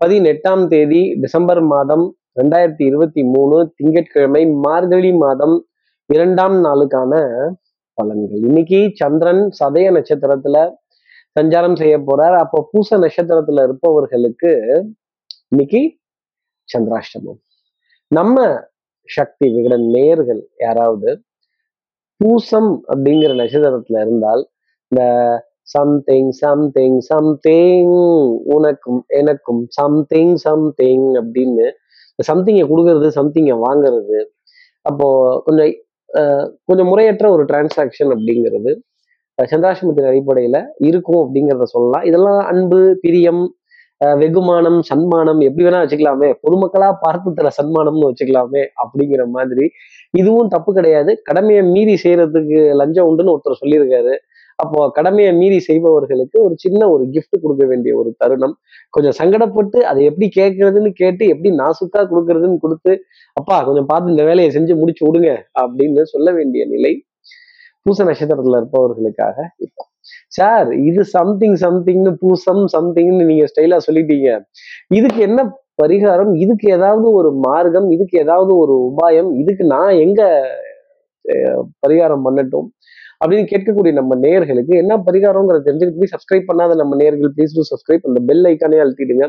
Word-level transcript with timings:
பதினெட்டாம் 0.00 0.64
தேதி 0.68 1.02
டிசம்பர் 1.20 1.60
மாதம் 1.62 2.04
ரெண்டாயிரத்தி 2.40 2.84
இருபத்தி 2.86 3.22
மூணு 3.24 3.56
திங்கட்கிழமை 3.76 4.42
மார்கழி 4.64 5.12
மாதம் 5.12 5.54
இரண்டாம் 6.06 6.56
நாளுக்கான 6.64 7.12
பலன்கள். 7.98 8.42
இன்னைக்கு 8.48 8.80
சந்திரன் 8.94 9.42
சதய 9.58 9.86
நட்சத்திரத்துல 9.96 10.56
சஞ்சாரம் 11.36 11.76
செய்ய 11.76 11.94
போறார். 11.98 12.36
அப்போ 12.36 12.58
பூச 12.70 12.98
நட்சத்திரத்துல 12.98 13.62
இருப்பவர்களுக்கு 13.62 14.52
இன்னைக்கு 15.48 15.80
சந்திராஷ்டமம். 16.68 17.40
நம்ம 18.10 18.36
சக்தி 19.08 19.46
விகடன் 19.54 19.86
நேர்கள் 19.96 20.42
யாராவது 20.58 21.10
பூசம் 22.20 22.70
அப்படிங்கிற 22.88 23.32
நட்சத்திரத்துல 23.42 24.00
இருந்தால் 24.00 24.42
இந்த 24.92 25.02
சம்திங் 25.74 26.30
சம்திங் 26.42 26.98
சம்திங் 27.10 27.96
உனக்கும் 28.56 29.00
எனக்கும் 29.20 29.62
சம்திங் 29.78 30.34
சம்திங் 30.46 31.06
அப்படின்னு 31.20 31.66
சம்திங்கை 32.18 32.64
கொடுக்கறது 32.70 33.08
சம்திங்கை 33.18 33.56
வாங்குறது. 33.66 34.18
அப்போ 34.86 35.06
கொஞ்சம் 35.46 35.72
கொஞ்சம் 36.68 36.90
முறையற்ற 36.90 37.26
ஒரு 37.36 37.42
டிரான்சாக்ஷன் 37.50 38.12
அப்படிங்கிறது 38.14 38.72
சந்திராசிரமத்தின் 39.38 40.10
அடிப்படையில் 40.10 40.60
இருக்கும் 40.88 41.20
அப்படிங்கிறத 41.22 41.66
சொல்லலாம். 41.72 42.04
இதெல்லாம் 42.08 42.40
அன்பு 42.52 42.78
பிரியம் 43.02 43.42
வெகுமானம் 44.20 44.78
சன்மானம் 44.88 45.40
எப்படி 45.46 45.64
வேணா 45.66 45.82
வச்சுக்கலாமே. 45.82 46.28
பொதுமக்களா 46.44 46.88
பார்த்து 47.04 47.34
தர 47.38 47.50
சன்மானம்னு 47.58 48.08
வச்சுக்கலாமே 48.10 48.62
அப்படிங்கிற 48.82 49.22
மாதிரி. 49.36 49.66
இதுவும் 50.20 50.50
தப்பு 50.54 50.70
கிடையாது. 50.78 51.12
கடமையை 51.28 51.62
மீறி 51.74 51.94
செய்யறதுக்கு 52.04 52.58
லஞ்சம் 52.80 53.08
உண்டுன்னு 53.10 53.34
ஒருத்தர் 53.34 53.60
சொல்லியிருக்காரு. 53.62 54.14
அப்போ 54.62 54.80
கடமையை 54.96 55.30
மீறி 55.40 55.58
செய்பவர்களுக்கு 55.66 56.36
ஒரு 56.44 56.54
சின்ன 56.64 56.88
ஒரு 56.94 57.04
கிஃப்ட் 57.14 57.42
கொடுக்க 57.42 57.64
வேண்டிய 57.70 57.92
ஒரு 58.00 58.10
தருணம். 58.22 58.54
கொஞ்சம் 58.94 59.16
சங்கடப்பட்டு 59.20 59.78
அதை 59.90 60.00
எப்படி 60.10 60.28
கேட்கறதுன்னு 60.38 60.92
கேட்டு 61.00 61.24
எப்படி 61.34 61.50
நாசுக்கா 61.62 62.02
கொடுக்கறதுன்னு 62.12 62.62
கொடுத்து 62.64 62.94
அப்பா 63.40 63.56
கொஞ்சம் 63.68 63.88
பார்த்து 63.90 64.14
இந்த 64.14 64.24
வேலையை 64.30 64.50
செஞ்சு 64.56 64.76
முடிச்சு 64.82 65.04
விடுங்க 65.08 65.32
அப்படின்னு 65.62 66.04
சொல்ல 66.14 66.30
வேண்டிய 66.38 66.64
நிலை 66.74 66.94
பூச 67.86 68.04
நட்சத்திரத்துல 68.08 68.60
இருப்பவர்களுக்காக 68.60 69.36
இருக்கும் 69.62 69.90
சார் 70.36 70.68
இது 70.88 71.02
சம்திங் 71.16 71.56
சம்திங்னு 71.64 72.12
பூசம் 72.22 72.62
சம்திங்னு 72.74 73.24
நீங்க 73.30 73.44
ஸ்டைலா 73.50 73.78
சொல்லிட்டீங்க. 73.86 74.28
இதுக்கு 74.98 75.20
என்ன 75.28 75.40
பரிகாரம்? 75.82 76.32
இதுக்கு 76.44 76.66
ஏதாவது 76.76 77.06
ஒரு 77.18 77.30
மார்க்கம்? 77.46 77.88
இதுக்கு 77.94 78.16
ஏதாவது 78.24 78.52
ஒரு 78.62 78.74
உபாயம்? 78.88 79.30
இதுக்கு 79.42 79.64
நான் 79.74 79.92
எங்க 80.04 80.22
பரிகாரம் 81.84 82.24
பண்ணட்டும்? 82.26 82.68
அப்படின்னு 83.20 83.46
கேட்கக்கூடிய 83.52 83.92
நம்ம 83.92 84.14
நேர்களுக்கு 84.24 84.74
என்ன 84.82 84.94
பரிகாரங்கிறத 85.08 85.64
தெரிஞ்சுக்கிட்டு 85.68 86.02
போய் 86.02 86.14
சப்ஸ்கிரைப் 86.14 86.48
பண்ணாத 86.50 86.74
நம்ம 86.82 86.96
நேர்கள் 87.02 87.32
ப்ளீஸ் 87.36 87.56
டூ 87.56 87.64
சப்ஸ்கிரைப் 87.72 88.06
அந்த 88.08 88.20
பெல் 88.28 88.46
ஐக்கானே 88.52 88.80
அழுத்திடுங்க. 88.84 89.26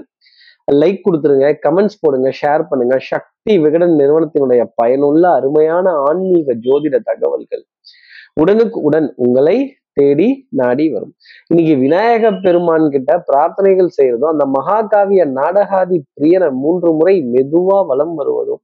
லைக் 0.81 1.01
கொடுத்துருங்க 1.05 1.49
கமெண்ட்ஸ் 1.65 1.99
போடுங்க 2.01 2.29
ஷேர் 2.41 2.63
பண்ணுங்க. 2.69 2.95
சக்தி 3.11 3.53
விகடன் 3.65 3.93
நிறுவனத்தினுடைய 4.01 4.61
பயனுள்ள 4.75 5.23
அருமையான 5.39 5.93
ஆன்மீக 6.07 6.55
ஜோதிட 6.65 6.97
தகவல்கள். 7.09 7.63
உடனுக்கு 8.41 8.79
உடன் 8.81 9.07
உங்களை 9.25 9.57
தேடி 9.97 10.27
நாடி 10.59 10.85
வரும். 10.93 11.13
இன்னைக்கு 11.49 11.73
விநாயக 11.83 12.31
பெருமான் 12.45 12.85
கிட்ட 12.95 13.11
பிரார்த்தனைகள் 13.29 13.95
செய்யறதும் 13.97 14.33
அந்த 14.33 14.45
மகாகாவிய 14.57 15.23
நாடகாதி 15.39 15.97
பிரியனை 16.15 16.49
மூன்று 16.63 16.91
முறை 16.99 17.15
மெதுவா 17.33 17.79
வலம் 17.91 18.15
வருவதும் 18.19 18.61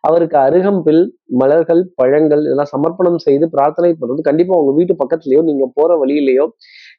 அவருக்கு 0.00 0.36
அருகம்பில் 0.38 1.02
மலர்கள் 1.40 1.80
பழங்கள் 2.00 2.42
இதெல்லாம் 2.44 2.72
சமர்ப்பணம் 2.74 3.20
செய்து 3.24 3.46
பிரார்த்தனை 3.54 3.90
பண்றது 3.92 4.26
கண்டிப்பா 4.28 4.58
உங்க 4.58 4.72
வீட்டு 4.78 4.94
பக்கத்துலயோ 5.00 5.40
நீங்க 5.42 5.64
போற 5.78 5.90
வழியிலேயோ 6.02 6.44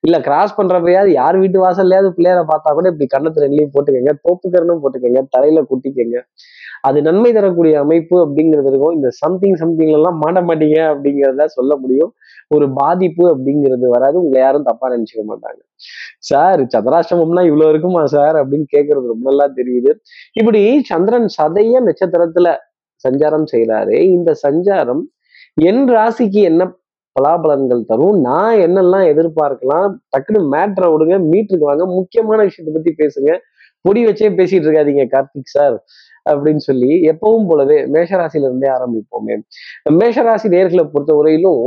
இல்ல 0.03 0.20
கிராஸ் 0.20 0.58
பண்ணுறப்பையாவது 0.58 1.12
யார் 1.12 1.38
வீட்டு 1.38 1.59
வாசல்லையாவது 1.66 2.09
பிள்ளையார 2.17 2.42
பார்த்தா 2.52 2.73
கூட 2.73 2.88
இப்படி 2.90 3.08
கண்ணத்து 3.16 3.44
ரெண்டுலையும் 3.44 3.73
போட்டுக்கோங்க 3.76 4.14
தோப்புக்கரணும் 4.28 4.81
போட்டுக்கோங்க 4.84 5.22
தலையில 5.30 5.64
குட்டிக்கோங்க 5.72 6.20
அது 6.81 7.02
நன்மை 7.02 7.34
தரக்கூடிய 7.34 7.80
அமைப்பு 7.80 8.16
அப்படிங்கிறது 8.25 8.70
இருக்கும். 8.72 8.95
இந்த 8.95 9.09
சம்திங் 9.09 9.56
சம்திங் 9.56 9.94
எல்லாம் 9.98 10.18
மாட்ட 10.22 10.40
மாட்டீங்க 10.50 10.78
அப்படிங்கிறத 10.92 11.45
சொல்ல 11.45 11.75
முடியும். 11.75 12.12
ஒரு 12.48 12.66
பாதிப்பு 12.74 13.24
அப்படிங்கிறது 13.34 13.86
வராது. 13.88 14.22
உங்களை 14.22 14.41
யாரும் 14.41 14.63
தப்பா 14.63 14.91
நினைச்சுக்க 14.96 15.24
மாட்டாங்க. 15.28 15.59
சார் 16.19 16.62
சந்திராஷ்டமம்னா 16.75 17.44
இவ்வளவு 17.46 17.69
இருக்குமா 17.69 18.06
சார்? 18.06 18.36
அப்படின்னு 18.36 18.68
கேட்கறது 18.75 19.06
ரொம்ப 19.07 19.25
நல்லா 19.30 19.47
தெரியுது. 19.56 19.94
இப்படி 20.34 20.81
சந்திரன் 20.81 21.28
சதைய 21.38 21.81
நட்சத்திரத்துல 21.90 22.56
சஞ்சாரம் 23.06 23.47
செய்யறாரு 23.52 23.97
இந்த 24.16 24.31
சஞ்சாரம் 24.47 25.03
என் 25.62 25.84
ராசிக்கு 25.90 26.41
என்ன 26.44 26.63
பலாபலன்கள் 27.17 27.88
தரும். 27.91 28.17
நான் 28.28 28.57
என்னெல்லாம் 28.66 29.05
எதிர்பார்க்கலாம்? 29.11 29.88
டக்குனு 30.13 30.41
மேட்ரை 30.53 30.89
விடுங்க 30.94 31.16
மீட்டருக்கு 31.31 31.69
வாங்க. 31.72 31.85
முக்கியமான 32.00 32.39
விஷயத்தை 32.50 32.73
பத்தி 32.78 32.94
பேசுங்க. 33.03 33.31
பொடி 33.85 34.01
வச்சே 34.07 34.29
பேசிட்டு 34.39 34.66
இருக்காதீங்க 34.67 35.03
கார்த்திக் 35.13 35.53
சார் 35.56 35.75
அப்படின்னு 36.29 36.61
சொல்லி 36.69 36.89
எப்பவும் 37.11 37.45
போலவே 37.50 37.77
மேஷராசில 37.94 38.47
இருந்தே 38.47 38.69
ஆரம்பிப்போமே. 38.77 39.35
மேஷராசி 40.00 40.47
நேர்களை 40.56 40.83
பொறுத்த 40.94 41.13
வரையிலும் 41.19 41.61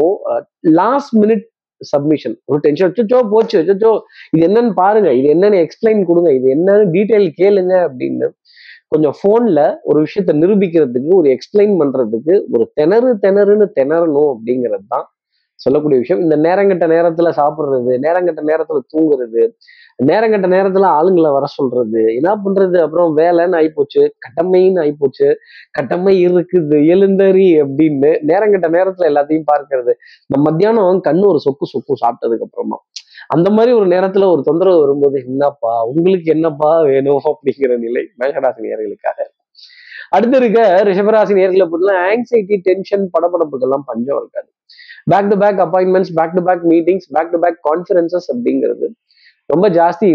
லாஸ்ட் 0.80 1.14
மினிட் 1.20 1.46
சப்மிஷன் 1.80 2.34
ஒரு 2.50 2.58
டென்ஷன் 2.64 2.90
அச்சோ 3.02 3.18
போச்சு 3.34 3.56
அச்சோ 3.60 3.92
இது 4.34 4.42
என்னன்னு 4.48 4.72
பாருங்க. 4.82 5.10
இது 5.20 5.28
என்னன்னு 5.34 5.60
எக்ஸ்பிளைன் 5.66 6.02
கொடுங்க. 6.10 6.30
இது 6.38 6.46
என்னன்னு 6.56 6.84
டீட்டெயில் 6.96 7.28
கேளுங்க 7.40 7.74
அப்படின்னு 7.86 8.28
கொஞ்சம் 8.92 9.16
ஃபோனில் 9.18 9.62
ஒரு 9.88 9.98
விஷயத்த 10.04 10.32
நிரூபிக்கிறதுக்கு 10.42 11.10
ஒரு 11.20 11.28
எக்ஸ்பிளைன் 11.34 11.74
பண்ணுறதுக்கு 11.80 12.34
ஒரு 12.54 12.64
திணறு 12.78 13.10
திணறுன்னு 13.24 13.66
திணறணும் 13.78 14.30
அப்படிங்கிறது 14.34 14.86
தான் 14.94 15.06
சொல்லக்கூடிய 15.60 15.98
விஷயம். 16.00 16.22
இந்த 16.22 16.36
நேரங்கட்ட 16.36 16.84
நேரத்துல 16.94 17.28
சாப்பிட்றது 17.40 17.92
நேரங்கட்ட 18.06 18.40
நேரத்துல 18.50 18.78
தூங்குறது 18.92 19.42
நேரங்கட்ட 20.06 20.46
நேரத்துல 20.54 20.86
ஆளுங்களை 20.98 21.30
வர 21.32 21.46
சொல்றது 21.46 22.02
என்ன 22.14 22.30
பண்றது? 22.44 22.76
அப்புறம் 22.80 23.16
வேலைன்னு 23.16 23.56
ஆயிப்போச்சு 23.60 24.02
கட்டமைன்னு 24.26 24.80
ஆயிப்போச்சு 24.84 25.26
கட்டமை 25.78 26.14
இருக்குது 26.28 26.78
எழுந்தறி 26.86 27.48
அப்படின்னு 27.62 28.12
நேரங்கட்ட 28.30 28.68
நேரத்துல 28.76 29.08
எல்லாத்தையும் 29.12 29.48
பார்க்கறது. 29.52 29.92
இந்த 30.28 30.38
மத்தியானம் 30.46 31.02
கண்ணு 31.08 31.24
ஒரு 31.32 31.40
சொக்கு 31.46 31.66
சொக்கு 31.72 31.94
சாப்பிட்டதுக்கு 32.02 32.46
அப்புறமா. 32.48 32.78
அந்த 33.28 33.48
மாதிரி 33.50 33.72
ஒரு 33.76 33.86
நேரத்துல 33.86 34.30
ஒரு 34.32 34.42
தொந்தரவு 34.44 34.78
வரும்போது 34.80 35.22
என்னப்பா 35.26 35.72
உங்களுக்கு 35.82 36.32
என்னப்பா 36.32 36.70
வேணும்? 36.82 37.20
அப்படிங்கிற 37.30 37.78
நிலை 37.78 38.02
மேகராசி 38.20 38.60
நேர்களுக்காக 38.66 39.28
அடுத்து 40.10 40.36
இருக்க 40.36 40.60
ரிஷபராசி 40.86 41.34
நேர்களை 41.40 41.66
பொறுத்தல 41.72 41.92
ஆங்ஸைட்டி 42.06 42.56
டென்ஷன் 42.62 43.04
படப்படப்புக்கெல்லாம் 43.06 43.86
பஞ்சம் 43.86 44.16
இருக்காது. 44.16 44.50
Back 45.12 45.28
to 45.32 45.36
back 45.42 45.60
appointments 45.66 46.12
back 46.18 46.34
to 46.36 46.42
back 46.48 46.64
meetings 46.72 47.08
back 47.16 47.32
to 47.34 47.40
back 47.44 47.58
conferences 47.68 48.28
அப்படிங்கிறது 48.32 48.88
ரொம்ப 49.46 49.68
ஜாஸ்தி 49.76 50.08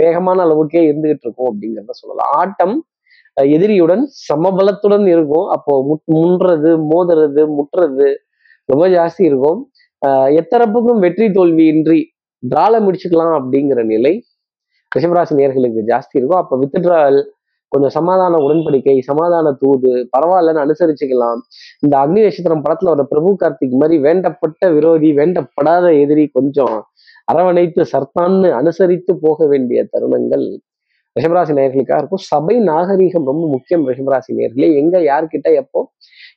வேகமான 0.00 0.42
அளவுக்கே 0.42 0.82
இருந்துகிட்டு 0.90 1.26
இருக்கும் 1.26 1.48
அப்படிங்கிறத 1.50 1.94
சொல்லலாம். 2.00 2.30
ஆட்டம் 2.32 2.74
எதிரியுடன் 3.36 4.02
சமபலத்துடன் 4.28 5.06
இருக்கும். 5.14 5.46
அப்போ 5.56 5.72
முன்றது 6.14 6.70
மோதுறது 6.90 7.42
முட்டுறது 7.58 8.08
ரொம்ப 8.64 8.84
ஜாஸ்தி 8.88 9.22
இருக்கும். 9.30 9.60
எத்தரப்புக்கும் 10.40 11.00
வெற்றி 11.04 11.26
தோல்வியின்றி 11.38 12.00
டிரால 12.42 12.74
முடிச்சுக்கலாம் 12.86 13.34
அப்படிங்கிற 13.38 13.80
நிலை 13.84 14.14
ரிஷபராசி 14.96 15.34
நேர்களுக்கு 15.40 15.82
ஜாஸ்தி 15.90 16.14
இருக்கும். 16.20 16.40
அப்போ 16.42 16.54
வித்ட்ரால் 16.62 17.18
கொஞ்சம் 17.72 17.94
சமாதான 17.98 18.40
உடன்படிக்கை 18.46 18.96
சமாதான 19.10 19.52
தூது 19.62 19.92
பரவாயில்லன்னு 20.14 20.64
அனுசரிச்சுக்கலாம். 20.64 21.40
இந்த 21.84 21.94
அக்னி 22.02 22.20
நட்சத்திரம் 22.26 22.64
படத்துல 22.66 22.92
வர 22.94 23.04
பிரபு 23.12 23.30
கார்த்திக் 23.42 23.78
மாதிரி 23.82 23.98
வேண்டப்பட்ட 24.06 24.72
விரோதி 24.76 25.10
வேண்டப்படாத 25.20 25.86
எதிரி 26.02 26.26
கொஞ்சம் 26.38 26.76
அரவணைத்து 27.32 27.82
சர்த்தான்னு 27.94 28.48
அனுசரித்து 28.60 29.12
போக 29.24 29.46
வேண்டிய 29.52 29.80
தருணங்கள் 29.94 30.46
ரிஷபராசி 31.16 31.52
நேர்களுக்காக 31.58 31.98
இருக்கும். 32.02 32.22
சபை 32.32 32.54
நாகரீகம் 32.68 33.26
ரொம்ப 33.30 33.44
முக்கியம் 33.54 33.82
ரிஷபராசி 33.90 34.30
நேர்களே 34.38 34.68
எங்க 34.82 34.96
யார்கிட்ட 35.10 35.48
எப்போ 35.62 35.80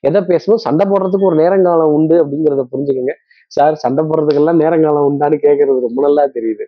எதை 0.08 0.20
பேசணும் 0.32 0.62
சண்டை 0.66 0.86
போடுறதுக்கு 0.92 1.30
ஒரு 1.30 1.38
நேரங்காலம் 1.44 1.94
உண்டு 1.98 2.16
அப்படிங்கிறத 2.24 2.64
புரிஞ்சுக்கோங்க. 2.74 3.14
சார் 3.48 3.76
சண்டை 3.76 4.06
போடுறதுக்கெல்லாம் 4.06 4.62
நேரங்காலம் 4.64 5.08
உண்டான்னு 5.10 5.38
கேட்கறது 5.46 5.80
ரொம்ப 5.88 6.02
நல்லா 6.02 6.24
தெரியுது. 6.38 6.66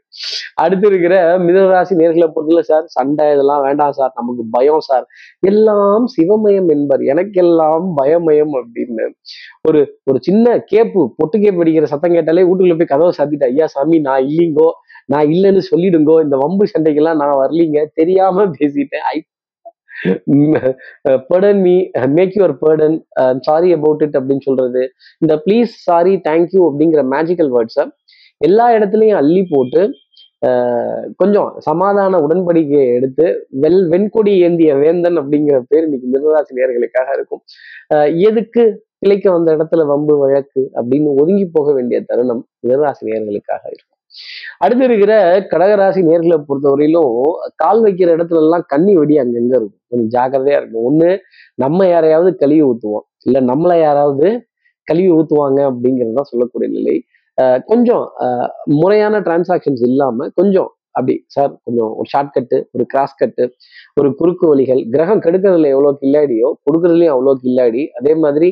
அடுத்து 0.55 0.88
இருக்கிற 0.88 1.15
மிதராசி 1.38 1.93
நேர்களை 2.01 2.27
பொறுத்தல 2.35 2.59
சார் 2.59 2.85
சண்டை 2.88 3.25
இதெல்லாம் 3.33 3.61
வேண்டாம் 3.61 3.91
சார் 3.91 4.13
நமக்கு 4.15 4.43
பயம் 4.52 4.79
சார் 4.79 5.05
எல்லாம் 5.47 6.05
சிவமயம் 6.16 6.69
என்பர். 6.75 7.03
எனக்கெல்லாம் 7.13 7.87
பயமயம் 8.02 8.53
அப்படின்னு. 8.61 9.07
ஒரு 9.69 10.02
ஒரு 10.03 10.19
சின்ன 10.22 10.57
கேப்பு 10.72 11.02
பொட்டு 11.16 11.37
கேப்பு 11.37 11.61
அடிக்கிற 11.61 11.85
சத்தம் 11.85 12.11
கேட்டாலே 12.11 12.41
வீட்டுக்குள்ள 12.41 12.78
போய் 12.78 12.93
கதவை 12.93 13.11
சாத்திட்டு 13.17 13.49
ஐயா 13.52 13.66
சாமி 13.66 13.99
நான் 13.99 14.25
இல்லைங்கோ 14.29 14.69
நான் 15.05 15.29
இல்லைன்னு 15.34 15.61
சொல்லிடுங்கோ 15.72 16.16
இந்த 16.23 16.37
வம்பு 16.37 16.66
சண்டைக்கெல்லாம் 16.73 17.19
நான் 17.22 17.40
வரலீங்க 17.43 17.85
தெரியாம 17.93 18.46
பேசிட்டேன். 18.59 19.05
I 19.13 19.17
pardon 21.29 21.61
me 21.67 21.76
make 22.17 22.35
your 22.40 22.55
pardon 22.64 22.97
sorry 23.47 23.70
about 23.78 24.03
it 24.05 24.17
அப்படின்னு 24.20 24.46
சொல்றது. 24.49 24.84
இந்த 25.22 25.35
ப்ளீஸ் 25.46 25.72
சாரி 25.88 26.14
தேங்க்யூ 26.28 26.61
அப்படிங்கிற 26.70 27.03
மேஜிக்கல் 27.16 27.52
வேர்ட்ஸை 27.55 27.85
எல்லா 28.41 28.66
இடத்துலையும் 28.78 29.20
அள்ளி 29.22 29.44
போட்டு 29.53 29.82
uh, 30.41 30.97
கொஞ்சம் 31.22 31.47
சமாதான 31.67 32.17
உடன்படிக்கையை 32.26 32.88
எடுத்து 32.97 33.26
வெல் 33.64 33.85
வெண்கொடி 33.94 34.34
ஏந்திய 34.47 34.73
வேந்தன் 34.84 35.17
அப்படிங்கிற 35.22 35.58
பேர் 35.72 35.85
இன்னைக்கு 35.88 36.09
மிருகராசி 36.14 36.59
நேர்களுக்காக 36.59 37.16
இருக்கும் 37.17 37.41
uh, 37.96 38.08
எதுக்கு 38.29 38.66
கிளைக்க 39.03 39.28
வந்த 39.32 39.50
இடத்துல 39.58 39.82
வம்பு 39.91 40.14
வழக்கு 40.22 40.61
அப்படின்னு 40.79 41.09
ஒதுங்கி 41.22 41.46
போக 41.58 41.73
வேண்டிய 41.73 42.00
தருணம் 42.11 42.43
மிருகராசி 42.64 43.03
நேர்களுக்காக 43.11 43.64
இருக்கும். 43.73 43.97
அடுத்து 44.63 44.83
இருக்கிற 44.89 45.13
கடகராசி 45.51 46.01
நேர்களை 46.09 46.37
பொறுத்தவரையிலும் 46.47 47.15
கால் 47.63 47.81
வைக்கிற 47.85 48.09
இடத்துல 48.17 48.43
எல்லாம் 48.45 48.65
கண்ணி 48.73 48.93
வெடி 48.99 49.15
அங்கங்க 49.23 49.53
இருக்கும். 49.59 49.83
கொஞ்சம் 49.89 50.11
ஜாக்கிரதையா 50.15 50.59
இருக்கும் 50.61 50.85
ஒண்ணு 50.89 51.09
நம்ம 51.63 51.87
யாரையாவது 51.93 52.31
கழுவி 52.41 52.63
ஊத்துவோம். 52.69 53.05
இல்ல 53.27 53.37
நம்மளை 53.51 53.77
யாராவது 53.87 54.27
கழுவி 54.87 55.11
ஊத்துவாங்க 55.17 55.59
அப்படிங்கிறது 55.71 56.31
சொல்லக்கூடிய 56.31 56.69
நிலை. 56.77 56.95
கொஞ்சம் 57.71 58.03
முறையான 58.81 59.15
டிரான்சாக்ஷன்ஸ் 59.25 59.83
இல்லாம 59.89 60.27
கொஞ்சம் 60.39 60.69
அப்படி 60.97 61.15
சார் 61.33 61.51
கொஞ்சம் 61.65 61.89
ஒரு 61.99 62.07
ஷார்ட் 62.11 62.31
கட்டு 62.35 62.57
ஒரு 62.75 62.83
கிராஸ் 62.91 63.19
கட்டு 63.19 63.43
ஒரு 63.99 64.09
குறுக்கு 64.19 64.45
வழிகள். 64.51 64.81
கிரகம் 64.93 65.21
கெடுக்கிறதுல 65.25 65.69
எவ்வளோ 65.75 65.91
கில்லாடியோ 66.01 66.47
கொடுக்கறதுலையும் 66.65 67.13
அவ்வளோ 67.15 67.33
கில்லாடி 67.43 67.83
அதே 67.99 68.13
மாதிரி 68.23 68.49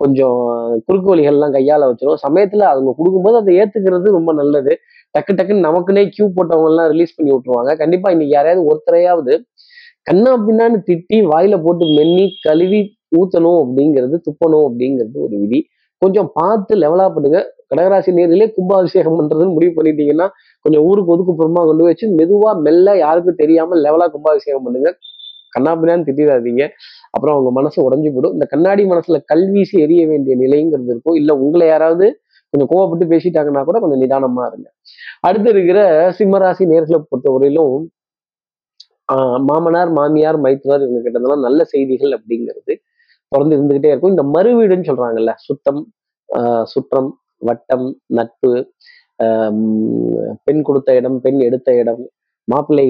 கொஞ்சம் 0.00 0.40
குறுக்கு 0.86 1.08
வழிகள்லாம் 1.10 1.54
கையால 1.56 1.88
வச்சிடும் 1.90 2.22
சமயத்துல 2.24 2.66
அவங்க 2.70 2.90
கொடுக்கும்போது 2.98 3.36
அதை 3.40 3.52
ஏத்துக்கிறது 3.62 4.16
ரொம்ப 4.16 4.30
நல்லது. 4.40 4.72
டக்கு 5.14 5.32
டக்குன்னு 5.38 5.66
நமக்குன்னே 5.68 6.02
கியூ 6.14 6.26
போட்டவங்க 6.36 6.70
எல்லாம் 6.72 6.88
ரிலீஸ் 6.92 7.14
பண்ணி 7.16 7.30
விட்டுருவாங்க. 7.32 7.76
கண்டிப்பா 7.76 8.10
இன்னைக்கு 8.10 8.34
யாரையாவது 8.34 8.62
ஒருத்தரையாவது 8.70 9.34
கண்ணா 10.02 10.32
பின்னான்னு 10.46 10.78
திட்டி 10.88 11.18
வாயில 11.32 11.62
போட்டு 11.62 11.84
மென்னி 11.98 12.24
கழுவி 12.46 12.80
ஊத்தணும் 13.18 13.58
அப்படிங்கிறது 13.62 14.16
துப்பணும் 14.26 14.64
அப்படிங்கிறது 14.68 15.18
ஒரு 15.26 15.36
விதி. 15.42 15.60
கொஞ்சம் 16.02 16.30
பார்த்து 16.32 16.76
லெவலா 16.76 17.06
பண்ணுங்க. 17.14 17.38
கடகராசி 17.70 18.10
நேரிலே 18.12 18.46
கும்பாபிஷேகம் 18.56 19.16
பண்றதுன்னு 19.18 19.52
முடிவு 19.52 19.72
பண்ணிட்டீங்கன்னா 19.76 20.26
கொஞ்சம் 20.64 20.84
ஊருக்கு 20.88 21.12
ஒதுக்குப்புறமா 21.14 21.62
கொண்டு 21.66 21.84
வச்சு 21.84 22.06
மெதுவா 22.18 22.50
மெல்ல 22.66 22.96
யாருக்கும் 22.98 23.40
தெரியாம 23.42 23.76
லெவலா 23.76 24.06
கும்பாபிஷேகம் 24.06 24.62
பண்ணுங்க. 24.62 24.90
கண்ணாபின்னான்னு 25.56 26.06
திட்டிடாதீங்க. 26.08 26.62
அப்புறம் 27.10 27.34
அவங்க 27.34 27.50
மனசு 27.50 27.78
உடஞ்சு 27.86 28.08
போயிடும். 28.14 28.32
இந்த 28.32 28.46
கண்ணாடி 28.50 28.84
மனசுல 28.84 29.18
கல்வீசி 29.32 29.76
எரிய 29.86 30.06
வேண்டிய 30.06 30.36
நிலைங்கிறது 30.36 30.90
இருக்கும் 30.94 31.14
இல்ல 31.14 31.36
உங்களை 31.36 31.66
யாராவது 31.66 32.06
கொஞ்சம் 32.54 32.70
கோவப்பட்டு 32.72 33.06
பேசிட்டாங்கன்னா 33.12 33.62
கூட 33.68 33.78
கொஞ்சம் 33.82 34.02
நிதானமா 34.02 34.42
இருங்க. 34.50 34.66
அடுத்து 35.20 35.48
இருக்கிற 35.50 35.78
சிம்மராசி 36.18 36.64
நேர்களை 36.72 36.98
பொறுத்தவரையிலும் 37.10 37.76
ஆஹ் 39.12 39.40
மாமனார் 39.48 39.90
மாமியார் 39.92 40.38
மைத்துனர் 40.44 40.84
இவங்க 40.84 41.00
கிட்டதெல்லாம் 41.06 41.44
நல்ல 41.46 41.60
செய்திகள் 41.64 42.12
அப்படிங்கிறது 42.18 42.72
தொடர்ந்து 43.32 43.56
இருந்துகிட்டே 43.56 43.90
இருக்கும். 43.92 44.14
இந்த 44.14 44.24
மறுவீடுன்னு 44.34 44.88
சொல்றாங்கல்ல 44.90 45.32
சுத்தம் 45.46 45.80
ஆஹ் 46.28 46.66
சுற்றம் 46.72 47.10
வட்டம் 47.48 47.86
நட்பு 48.18 48.52
பெண் 50.46 50.62
கொடுத்த 50.62 50.94
இடம் 51.00 51.18
பெண் 51.20 51.40
எடுத்த 51.40 51.68
இடம் 51.82 52.02
மாப்பிள்ளை 52.52 52.86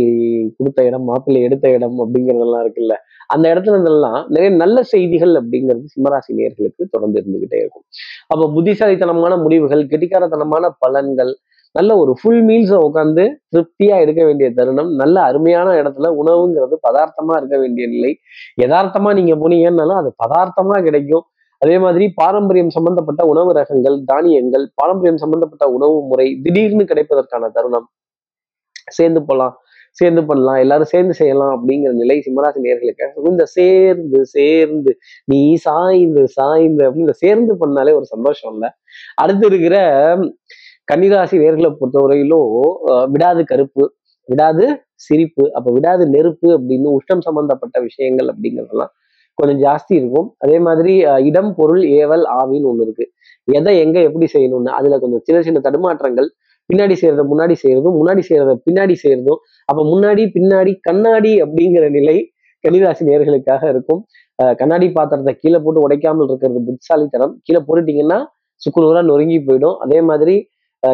கொடுத்த 0.59 0.85
இடம் 0.89 1.07
மாப்பிள்ளை 1.11 1.41
எடுத்த 1.49 1.67
இடம் 1.77 1.99
அப்படிங்கிறதெல்லாம் 2.05 2.63
இருக்குல்ல. 2.65 2.95
அந்த 3.35 3.45
இடத்துல 3.53 3.75
இருந்தெல்லாம் 3.77 4.19
நிறைய 4.29 4.51
நல்ல 4.63 4.79
செய்திகள் 4.93 5.35
அப்படிங்கிறது 5.41 5.93
சிம்மராசி 5.95 6.33
நேர்களுக்கு 6.41 6.85
தொடர்ந்து 6.95 7.19
இருந்துகிட்டே 7.21 7.59
இருக்கும். 7.63 7.85
அப்போ 8.33 8.45
புத்திசாலித்தனமான 8.57 9.37
முடிவுகள் 9.45 9.85
கெட்டிக்காரத்தனமான 9.93 10.71
பலன்கள் 10.85 11.33
நல்ல 11.75 11.93
ஒரு 12.01 12.13
ஃபுல் 12.19 12.43
மீல்ஸை 12.49 12.79
உட்காந்து 12.87 13.23
திருப்தியா 13.53 13.95
எடுக்க 14.05 14.21
வேண்டிய 14.25 14.49
தருணம் 14.59 14.91
நல்ல 15.01 15.17
அருமையான 15.21 15.69
இடத்துல 15.81 16.11
உணவுங்கிறது 16.23 16.77
பதார்த்தமா 16.87 17.35
இருக்க 17.41 17.57
வேண்டிய 17.59 17.85
நிலை. 17.95 18.13
யதார்த்தமா 18.63 19.13
நீங்க 19.19 19.35
போனீங்கன்னாலும் 19.35 20.01
அது 20.03 20.11
பதார்த்தமா 20.23 20.77
கிடைக்கும். 20.89 21.25
அதே 21.63 21.77
மாதிரி 21.79 22.05
பாரம்பரியம் 22.21 22.73
சம்பந்தப்பட்ட 22.77 23.23
உணவு 23.33 23.51
ரகங்கள் 23.59 23.97
தானியங்கள் 24.05 24.65
பாரம்பரியம் 24.75 25.21
சம்பந்தப்பட்ட 25.23 25.65
உணவு 25.77 25.97
முறை 26.11 26.27
திடீர்னு 26.45 26.85
கிடைப்பதற்கான 26.91 27.51
தருணம் 27.57 27.87
சேர்ந்து 28.99 29.21
போகலாம் 29.29 29.55
சேர்ந்து 29.99 30.23
பண்ணலாம் 30.29 30.61
எல்லாரும் 30.63 30.91
சேர்ந்து 30.93 31.15
செய்யலாம் 31.19 31.53
அப்படிங்கிற 31.57 31.91
நிலை 32.01 32.17
சிம்மராசி 32.27 32.61
நேர்களுக்கு. 32.67 33.07
இந்த 33.31 33.45
சேர்ந்து 33.57 34.21
சேர்ந்து 34.37 34.93
நீ 35.33 35.41
சாய்ந்து 35.67 36.23
சாய்ந்து 36.37 36.83
அப்படின்னு 36.89 37.15
சேர்ந்து 37.25 37.55
பண்ணாலே 37.61 37.93
ஒரு 37.99 38.07
சந்தோஷம் 38.15 38.53
இல்லை. 38.55 38.71
அடுத்து 39.23 39.47
இருக்கிற 39.51 39.77
கன்னிராசி 40.93 41.37
நேர்களை 41.45 41.71
பொறுத்தவரையிலும் 41.81 42.51
விடாது 43.13 43.43
கருப்பு 43.53 43.85
விடாது 44.29 44.67
சிரிப்பு 45.07 45.45
அப்ப 45.57 45.69
விடாது 45.77 46.05
நெருப்பு 46.15 46.49
அப்படின்னு 46.59 46.89
உஷ்டம் 46.99 47.25
சம்பந்தப்பட்ட 47.27 47.77
விஷயங்கள் 47.89 48.29
அப்படிங்கிறதெல்லாம் 48.33 48.93
கொஞ்சம் 49.39 49.61
ஜாஸ்தி 49.65 49.93
இருக்கும். 50.01 50.29
அதே 50.39 50.59
மாதிரி 50.67 50.93
இடம் 51.29 51.53
பொருள் 51.57 51.83
ஏவல் 52.01 52.25
ஆவின்னு 52.41 52.69
ஒண்ணு 52.71 52.85
இருக்கு. 52.87 53.05
எதை 53.49 53.73
எங்க 53.85 53.99
எப்படி 54.09 54.27
செய்யணும்னு 54.35 54.71
அதுல 54.79 54.99
கொஞ்சம் 54.99 55.23
சின்ன 55.27 55.39
சின்ன 55.43 55.61
தடுமாற்றங்கள் 55.67 56.29
பின்னாடி 56.71 56.95
செய்யறத 57.01 57.25
முன்னாடி 57.33 57.55
செய்யறதும் 57.63 57.97
முன்னாடி 58.01 58.23
செய்யறத 58.29 58.53
பின்னாடி 58.67 58.95
செய்யறதும் 59.03 59.41
அப்ப 59.69 59.81
முன்னாடி 59.93 60.23
பின்னாடி 60.37 60.73
கண்ணாடி 60.89 61.33
அப்படிங்கிற 61.45 61.87
நிலை 61.99 62.17
கன்னிராசி 62.65 63.03
நேர்களுக்காக 63.09 63.63
இருக்கும். 63.73 63.99
கண்ணாடி 64.61 64.87
பாத்திரத்தை 64.97 65.33
கீழே 65.43 65.59
போட்டு 65.65 65.81
உடைக்காமல் 65.87 66.27
இருக்கிறது 66.29 66.61
புத்திசாலித்தனம். 66.69 67.33
கீழே 67.47 67.61
போட்டுட்டீங்கன்னா 67.67 68.19
சுக்குநூறா 68.63 69.01
நொறுங்கி 69.11 69.39
போயிடும். 69.49 69.77
அதே 69.85 69.99
மாதிரி 70.11 70.35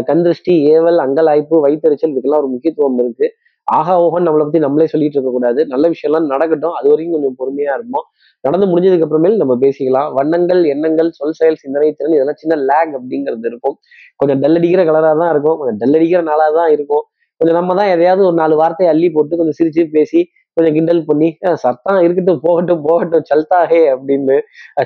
கந்திருஷ்டி 0.09 0.55
ஏவல் 0.73 0.99
அங்கலாய்ப்பு 1.05 1.57
வயிற்றுச்சல் 1.65 2.13
இதுக்கெல்லாம் 2.13 2.43
ஒரு 2.43 2.51
முக்கியத்துவம் 2.55 2.99
இருக்கு. 3.03 3.29
ஆகா 3.69 3.95
ஓகன் 4.05 4.27
நம்மளை 4.27 4.45
பத்தி 4.47 4.61
நம்மளே 4.65 4.87
சொல்லிட்டு 4.93 5.17
இருக்க 5.17 5.33
கூடாது 5.37 5.61
நல்ல 5.73 5.85
விஷயம்லாம் 5.95 6.29
நடக்கட்டும். 6.33 6.75
அது 6.79 6.87
வரைக்கும் 6.93 7.17
கொஞ்சம் 7.17 7.37
பொறுமையா 7.41 7.73
இருப்போம். 7.79 8.07
நடந்து 8.45 8.67
முடிஞ்சதுக்கு 8.73 9.07
அப்புறமேல் 9.07 9.37
நம்ம 9.43 9.55
பேசிக்கலாம். 9.65 10.09
வண்ணங்கள் 10.19 10.61
எண்ணங்கள் 10.75 11.11
சொல் 11.19 11.37
செயல் 11.39 11.59
சிந்தனை 11.63 11.89
திறன் 11.99 12.17
இதெல்லாம் 12.17 12.41
சின்ன 12.43 12.55
லேக் 12.71 12.93
அப்படிங்கிறது 12.99 13.49
இருக்கும். 13.53 13.77
கொஞ்சம் 14.21 14.41
டல் 14.43 14.59
அடிக்கிற 14.61 14.83
கலராக 14.91 15.17
தான் 15.23 15.33
இருக்கும். 15.35 15.57
கொஞ்சம் 15.61 15.79
டல் 15.83 15.97
அடிக்கிற 15.99 16.21
நாளாக 16.31 16.53
தான் 16.61 16.71
இருக்கும். 16.77 17.05
கொஞ்சம் 17.41 17.59
நம்ம 17.61 17.75
தான் 17.81 17.91
எதையாவது 17.95 18.23
ஒரு 18.29 18.37
நாலு 18.43 18.55
வார்த்தையை 18.63 18.89
அள்ளி 18.95 19.09
போட்டு 19.17 19.39
கொஞ்சம் 19.41 19.59
சிரிச்சு 19.61 19.83
பேசி 19.97 20.21
கொஞ்சம் 20.57 20.75
கிண்டல் 20.77 21.03
பண்ணி 21.09 21.29
சத்தம் 21.65 22.01
இருக்கட்டும் 22.05 22.41
போகட்டும் 22.47 22.83
போகட்டும் 22.89 23.27
சல்தாஹே 23.31 23.83
அப்படின்னு 23.95 24.37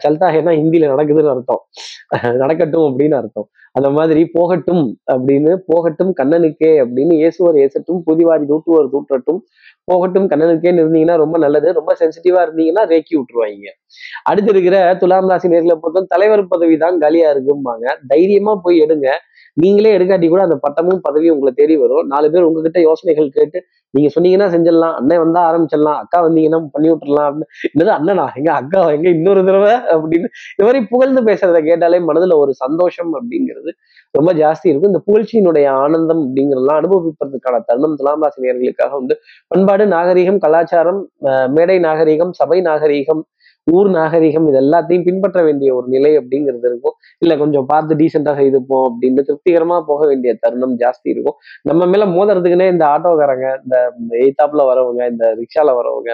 சல்தாஹேனா 0.04 0.54
ஹிந்தியில 0.60 0.90
நடக்குதுன்னு 0.92 1.32
அர்த்தம். 1.34 1.62
நடக்கட்டும் 2.42 2.86
அப்படின்னு 2.88 3.16
அர்த்தம். 3.20 3.48
அந்த 3.78 3.88
மாதிரி 3.90 4.22
போகட்டும் 4.36 4.84
அப்படின்னு 5.12 5.52
போகட்டும் 5.70 6.12
கண்ணனுக்கே 6.18 6.72
அப்படின்னு 6.82 7.14
இயேசுவர் 7.22 7.56
ஏசட்டும் 7.62 8.02
புதிவாரி 8.08 8.44
தூட்டுவர் 8.50 8.90
தூற்றட்டும் 8.92 9.40
போகட்டும் 9.90 10.28
கண்ணனுக்கேன்னு 10.32 10.82
இருந்தீங்கன்னா 10.82 11.16
ரொம்ப 11.22 11.36
நல்லது 11.44 11.68
ரொம்ப 11.78 11.92
சென்சிட்டிவா 12.00 12.42
இருந்தீங்கன்னா 12.46 12.84
ரேக்கி 12.92 13.14
விட்டுருவாங்க. 13.16 13.70
அடுத்து 14.30 14.50
இருக்கிற 14.54 14.76
துலாம் 15.00 15.30
ராசி 15.32 15.48
நேர்களை 15.54 15.76
பொறுத்தவரை 15.82 16.12
தலைவர் 16.14 16.42
பதவி 16.52 16.76
தான் 16.84 17.00
காலியா 17.04 17.28
இருக்கும்பாங்க. 17.34 17.86
தைரியமா 18.12 18.54
போய் 18.66 18.82
எடுங்க. 18.84 19.08
நீங்களே 19.56 19.90
எடுக்காட்டி 19.96 20.28
கூட 20.28 20.42
அந்த 20.42 20.56
பட்டமும் 20.56 21.00
பதவியும் 21.08 21.34
உங்களை 21.36 21.52
தேடி 21.54 21.74
வரும். 21.76 22.06
நாலு 22.06 22.30
பேர் 22.30 22.46
உங்ககிட்ட 22.48 22.78
யோசனைகள் 22.80 23.28
கேட்டு 23.38 23.58
நீங்க 23.94 24.08
சொன்னீங்கன்னா 24.14 24.46
செஞ்சிடலாம் 24.54 24.94
அண்ணன் 24.98 25.20
வந்தா 25.22 25.40
ஆரம்பிச்சிடலாம் 25.50 25.98
அக்கா 26.02 26.18
வந்தீங்கன்னா 26.26 26.58
பண்ணி 26.72 26.88
விட்டுறலாம் 26.90 27.26
அப்படின்னு. 27.28 27.48
என்னது 27.72 27.92
அண்ணனா? 27.96 28.24
எங்க 28.38 28.50
அக்கா 28.52 28.80
எங்க 28.90 29.08
இன்னொரு 29.08 29.42
தடவை 29.44 29.74
அப்படின்னு. 29.94 30.28
இந்த 30.54 30.64
மாதிரி 30.66 30.80
புகழ்ந்து 30.92 31.22
பேசுறத 31.22 31.60
கேட்டாலே 31.68 32.00
மனதுல 32.08 32.36
ஒரு 32.36 32.54
சந்தோஷம் 32.54 33.12
அப்படிங்கிறது 33.18 33.72
ரொம்ப 34.10 34.32
ஜாஸ்தி 34.32 34.66
இருக்கும். 34.70 34.90
இந்த 34.92 35.02
புகழ்ச்சியினுடைய 35.08 35.66
ஆனந்தம் 35.84 36.22
அப்படிங்கிறதெல்லாம் 36.24 36.80
அனுபவிப்பதற்கான 36.80 37.60
தருணம் 37.68 37.96
துலாம் 38.00 38.24
ராசி 38.24 38.46
நேர்களுக்காக 38.46 38.98
உண்டு. 39.02 39.16
பண்பாடு 39.46 39.86
நாகரீகம் 39.86 40.42
கலாச்சாரம் 40.46 41.00
மேடை 41.48 41.78
நாகரீகம் 41.78 42.34
சபை 42.40 42.60
நாகரீகம் 42.62 43.22
ஊர் 43.66 43.88
நாகரிகம் 43.96 44.46
இது 44.48 44.58
எல்லாத்தையும் 44.62 45.04
பின்பற்ற 45.06 45.38
வேண்டிய 45.46 45.68
ஒரு 45.76 45.86
நிலை 45.94 46.10
அப்படிங்கிறது 46.20 46.66
இருக்கும். 46.70 46.94
இல்லை 47.22 47.34
கொஞ்சம் 47.42 47.66
பார்த்து 47.70 47.98
டீசெண்டாக 48.00 48.36
செய்துப்போம் 48.40 48.84
அப்படின்னு 48.88 49.22
திருப்திகரமாக 49.28 49.82
போக 49.90 50.00
வேண்டிய 50.10 50.32
தருணம் 50.44 50.74
ஜாஸ்தி 50.82 51.08
இருக்கும். 51.14 51.36
நம்ம 51.70 51.86
மேல 51.92 52.06
மோதுறதுக்குன்னே 52.16 52.66
இந்த 52.74 52.84
ஆட்டோக்காரங்க 52.94 53.46
இந்த 53.64 53.76
எய்தாப்ல 54.24 54.66
வரவங்க 54.70 55.02
இந்த 55.12 55.24
ரிக்ஷால 55.40 55.74
வரவங்க 55.80 56.10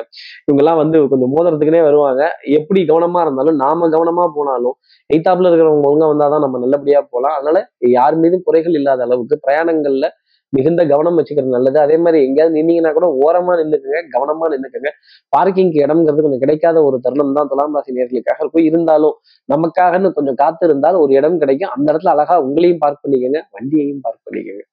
இவங்கெல்லாம் 0.49 0.81
வந்து 0.83 1.01
கொஞ்சம் 1.15 1.33
மோதுறதுக்குனே 1.35 1.83
வருவாங்க. 1.89 2.23
எப்படி 2.59 2.83
கவனமா 2.93 3.23
இருந்தாலும் 3.27 3.59
நாம 3.65 3.89
கவனமா 3.97 4.27
போனாலும் 4.39 4.77
எய்தாப்ல 5.11 5.49
இருக்கிறவங்க 5.51 5.89
ஒழுங்கா 5.91 6.09
வந்தாதான் 6.13 6.45
நம்ம 6.47 6.59
நல்லபடியா 6.65 7.01
போகலாம். 7.13 7.37
அதனால 7.39 7.59
யார் 7.99 8.17
மீதும் 8.25 8.47
குறைகள் 8.49 8.79
இல்லாத 8.81 9.03
அளவுக்கு 9.09 9.37
பிரயாணங்கள்ல 9.47 10.07
மிகுந்த 10.53 10.83
கவனம் 10.93 11.19
வச்சுக்கிறது 11.19 11.55
நல்லது. 11.57 11.79
அதே 11.87 11.97
மாதிரி 12.05 12.19
எங்கேயாவது 12.27 12.55
நின்னீங்கன்னா 12.59 12.93
கூட 12.99 13.09
ஓரமா 13.25 13.53
நின்றுக்குங்க 13.61 14.01
கவனமா 14.15 14.47
நின்றுக்குங்க 14.53 14.91
பார்க்கிங்க்கு 15.35 15.79
இடம்ங்கிறது 15.85 16.25
கொஞ்சம் 16.27 16.43
கிடைக்காத 16.45 16.79
ஒரு 16.89 16.97
தருணம் 17.05 17.37
தான் 17.39 17.51
துலாம் 17.53 17.77
ராசி 17.79 17.97
நேர்களுக்காக 17.99 18.49
போய் 18.55 18.69
இருந்தாலும் 18.71 19.15
நமக்காகன்னு 19.49 20.11
கொஞ்சம் 20.19 20.39
காத்து 20.43 20.65
இருந்தால் 20.69 20.99
ஒரு 21.03 21.13
இடம் 21.19 21.39
கிடைக்கும். 21.43 21.73
அந்த 21.77 21.87
இடத்துல 21.93 22.13
அழகா 22.15 22.37
உங்களையும் 22.47 22.83
பார்க் 22.85 23.03
பண்ணிக்கோங்க 23.05 23.41
வண்டியையும் 23.57 24.03
பார்க் 24.07 24.23
பண்ணிக்கோங்க. 24.29 24.65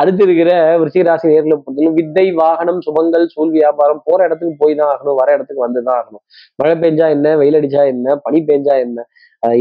அடுத்து 0.00 0.22
இருக்கிற 0.26 0.50
விருச்சிக 0.80 1.04
ராசி 1.10 1.26
நேர்களை 1.30 1.56
பொறுத்தவரைக்கும் 1.56 1.98
வித்தை 2.00 2.26
வாகனம் 2.42 2.80
சுபங்கள் 2.86 3.24
சூழ் 3.34 3.54
வியாபாரம் 3.58 4.02
போற 4.08 4.18
இடத்துக்கு 4.28 4.54
போய் 4.62 4.78
தான் 4.80 4.90
ஆகணும் 4.94 5.18
வர 5.20 5.28
இடத்துக்கு 5.36 5.64
வந்துதான் 5.66 5.98
ஆகணும். 6.00 6.22
மழை 6.60 6.74
பெஞ்சா 6.84 7.08
என்ன 7.16 7.36
வெயில் 7.42 7.58
அடிச்சா 7.60 7.84
என்ன 7.94 8.16
பனி 8.26 8.40
பெஞ்சா 8.50 8.76
என்ன 8.86 9.06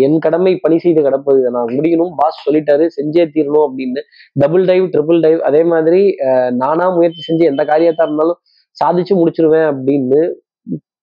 என் 0.06 0.18
கடமை 0.26 0.54
பணி 0.64 0.78
செய்து 0.84 1.02
கிடப்பது 1.08 1.42
நான் 1.56 1.74
முடியணும் 1.76 2.14
பாஸ் 2.20 2.44
சொல்லிட்டாரு 2.46 2.86
செஞ்சே 2.98 3.26
தீரணும் 3.36 3.66
அப்படின்னு. 3.68 4.02
டபுள் 4.42 4.66
டைவ் 4.72 4.86
ட்ரிபிள் 4.96 5.22
டைவ் 5.26 5.40
அதே 5.50 5.62
மாதிரி 5.74 6.02
நானா 6.64 6.88
முயற்சி 6.98 7.22
செஞ்சு 7.28 7.46
எந்த 7.52 7.64
காரியத்தா 7.72 8.06
இருந்தாலும் 8.08 8.40
சாதிச்சு 8.78 9.14
முடிச்சிருவேன் 9.22 9.70
அப்படின்னு 9.74 10.20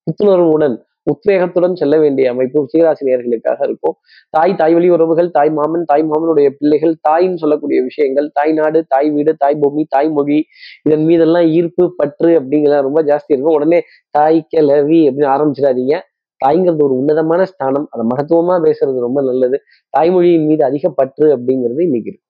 புத்துணர்வுடன் 0.07 0.77
உத்வேகத்துடன் 1.13 1.77
செல்ல 1.81 1.95
வேண்டிய 2.03 2.31
அமைப்பு 2.33 2.61
சீராசினியர்களுக்காக 2.73 3.59
இருக்கும். 3.69 3.95
தாய் 4.37 4.57
தாய் 4.61 4.75
வழி 4.77 4.89
உறவுகள் 4.95 5.29
தாய் 5.37 5.53
மாமன் 5.59 5.85
தாய் 5.91 6.05
மாமனுடைய 6.11 6.49
பிள்ளைகள் 6.59 6.95
தாயின்னு 7.09 7.41
சொல்லக்கூடிய 7.43 7.81
விஷயங்கள் 7.89 8.29
தாய் 8.39 8.55
நாடு 8.59 8.81
தாய் 8.95 9.11
வீடு 9.17 9.33
தாய் 9.43 9.59
பூமி 9.63 9.83
தாய் 9.95 10.11
மொழி 10.17 10.39
இதன் 10.87 11.05
மீதெல்லாம் 11.09 11.47
ஈர்ப்பு 11.59 11.85
பற்று 12.01 12.31
அப்படிங்கிறத 12.41 12.81
ரொம்ப 12.89 13.03
ஜாஸ்தி 13.11 13.33
இருக்கும். 13.35 13.57
உடனே 13.59 13.81
தாய் 14.19 14.41
கிளவி 14.55 15.01
அப்படின்னு 15.09 15.33
ஆரம்பிச்சிடாதீங்க. 15.37 15.97
தாய்ங்கிறது 16.45 16.83
ஒரு 16.83 16.95
உன்னதமான 16.97 17.45
ஸ்தானம். 17.45 17.87
அதை 17.91 18.05
மகத்துவமா 18.11 18.55
பேசுறது 18.63 18.99
ரொம்ப 18.99 19.23
நல்லது. 19.23 19.59
தாய்மொழியின் 19.99 20.47
மீது 20.47 20.65
அதிக 20.65 20.91
பற்று 20.91 21.27
அப்படிங்கிறது 21.37 21.83
இன்னைக்கு 21.83 22.11
இருக்கு. 22.13 22.26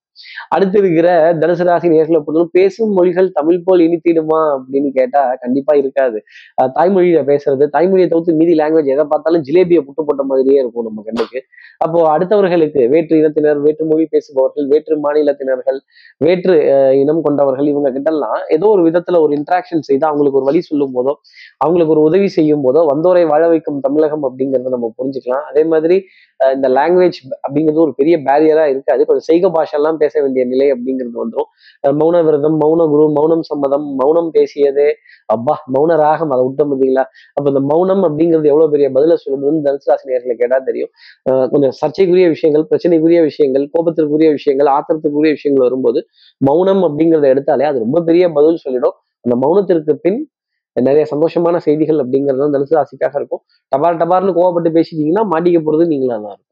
அடுத்து 0.54 0.76
இருக்கிற 0.82 1.08
தனுசு 1.42 1.64
ராசி 1.68 1.88
நேர்களை 1.94 2.20
பொறுத்தவரை 2.26 2.50
பேசும் 2.58 2.92
மொழிகள் 2.98 3.28
தமிழ் 3.38 3.62
போல் 3.66 3.82
இனித்திடுமா 3.86 4.40
அப்படின்னு 4.56 4.90
கேட்டா 4.98 5.22
கண்டிப்பா 5.44 5.74
இருக்காது. 5.82 6.18
தாய்மொழியில 6.76 7.22
பேசுறது 7.30 7.66
தாய்மொழியை 7.76 8.08
தவிர்த்து 8.12 8.38
மீதி 8.40 8.54
லாங்குவேஜ் 8.60 8.92
எதை 8.94 9.06
பார்த்தாலும் 9.12 9.44
ஜிலேபியை 9.48 9.82
புட்டு 9.86 10.04
போட்ட 10.08 10.24
மாதிரியே 10.30 10.58
இருக்கும் 10.62 10.88
நம்ம 10.88 11.04
கண்ணுக்கு. 11.08 11.40
அப்போ 11.84 11.98
அடுத்தவர்களுக்கு 12.14 12.82
வேற்று 12.94 13.14
இனத்தினர் 13.22 13.60
வேற்று 13.66 13.84
மொழி 13.92 14.04
பேசுபவர்கள் 14.14 14.68
வேற்று 14.72 14.94
மாநிலத்தினர்கள் 15.04 15.78
வேற்று 16.26 16.54
இனம் 17.02 17.22
கொண்டவர்கள் 17.26 17.70
இவங்க 17.72 17.88
கிட்டலாம் 17.96 18.40
ஏதோ 18.56 18.66
ஒரு 18.74 18.82
விதத்துல 18.88 19.20
ஒரு 19.24 19.32
இன்ட்ராக்ஷன் 19.38 19.86
செய்து 19.88 20.04
அவங்களுக்கு 20.10 20.40
ஒரு 20.40 20.48
வழி 20.50 20.60
சொல்லும் 20.70 20.94
போதோ 20.96 21.12
அவங்களுக்கு 21.64 21.94
ஒரு 21.96 22.02
உதவி 22.08 22.28
செய்யும் 22.38 22.64
போதோ 22.66 22.80
வந்தோரை 22.92 23.24
வாழ 23.32 23.42
வைக்கும் 23.52 23.82
தமிழகம் 23.86 24.24
அப்படிங்கறத 24.28 24.72
நம்ம 24.76 24.90
புரிஞ்சுக்கலாம். 24.98 25.44
அதே 25.50 25.64
மாதிரி 25.72 25.96
இந்த 26.56 26.68
லாங்குவேஜ் 26.78 27.18
அப்படிங்கிறது 27.44 27.84
ஒரு 27.84 27.92
பெரிய 28.00 28.14
பேரியரா 28.26 28.64
இருக்காது 28.72 29.02
கொஞ்சம் 29.08 29.28
செய்க 29.30 29.48
பாஷெல்லாம் 29.56 30.00
பேச 30.02 30.05
பேச 30.06 30.14
வேண்டிய 30.24 30.44
நிலை 30.54 30.68
அப்படிங்கிறது 30.76 31.16
வந்துடும் 31.22 31.50
மௌன 32.00 32.22
விரதம் 32.26 32.56
மௌன 32.62 32.86
குரு 32.92 33.04
மௌனம் 33.18 33.44
சம்மதம் 33.50 33.86
மௌனம் 34.00 34.30
பேசியதே. 34.36 34.88
அப்பா 35.34 35.54
மௌன 35.74 35.96
ராகம் 36.04 36.32
அதை 36.34 36.42
விட்ட 36.46 36.62
பார்த்தீங்களா 36.70 37.04
அப்ப 37.36 37.46
இந்த 37.52 37.62
மௌனம் 37.70 38.02
அப்படிங்கிறது 38.08 38.48
எவ்வளவு 38.52 38.72
பெரிய 38.74 38.88
பதில 38.96 39.16
சொல்லணும்னு 39.24 39.60
தனுசு 39.66 39.88
ராசினியர்களை 39.92 40.36
கேட்டா 40.42 40.58
தெரியும். 40.68 40.90
கொஞ்சம் 41.52 41.74
சர்ச்சைக்குரிய 41.80 42.28
விஷயங்கள் 42.36 42.64
பிரச்சனைக்குரிய 42.70 43.20
விஷயங்கள் 43.30 43.66
கோபத்திற்குரிய 43.74 44.30
விஷயங்கள் 44.38 44.70
ஆத்திரத்துக்குரிய 44.76 45.32
விஷயங்கள் 45.38 45.66
வரும்போது 45.68 46.02
மௌனம் 46.40 46.82
அப்படிங்கிறத 46.88 47.28
எடுத்தாலே 47.34 47.66
அது 47.70 47.84
ரொம்ப 47.86 48.00
பெரிய 48.08 48.24
பதில் 48.38 48.62
சொல்லிடும். 48.64 48.96
அந்த 49.24 49.36
மௌனத்திற்கு 49.44 49.94
பின் 50.06 50.20
நிறைய 50.76 51.04
சந்தோஷமான 51.12 51.56
செய்திகள் 51.66 52.00
அப்படிங்கிறது 52.02 52.42
தான் 52.42 52.54
தனுசு 52.54 52.74
ராசிக்காக 52.78 53.14
இருக்கும். 53.20 53.42
டபார் 53.72 54.00
டபார்னு 54.02 54.34
கோவப்பட்டு 54.38 54.70
பேசிட்டீங்கன்னா 54.76 55.22
மாட்டிக்க 55.32 55.60
போறது 55.68 55.84
நீங்களா 55.92 56.16
தான் 56.24 56.34
இருக்கும். 56.34 56.45